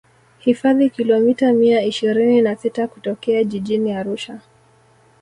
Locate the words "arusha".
3.93-4.41